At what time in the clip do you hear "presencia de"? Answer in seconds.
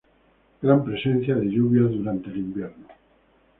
0.83-1.45